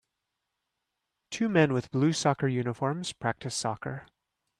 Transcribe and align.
Two 1.29 1.47
men 1.47 1.73
with 1.73 1.91
blue 1.91 2.11
soccer 2.11 2.47
uniforms 2.47 3.13
practice 3.13 3.53
soccer. 3.53 4.07